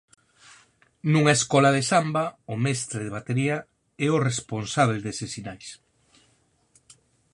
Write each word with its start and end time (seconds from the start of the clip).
Nunha 1.11 1.33
escola 1.39 1.69
de 1.77 1.83
samba 1.91 2.23
o 2.53 2.55
mestre 2.65 2.99
de 3.05 3.13
batería 3.17 3.57
é 4.05 4.07
o 4.15 4.23
responsábel 4.29 4.99
deses 5.07 5.29
sinais. 5.35 5.67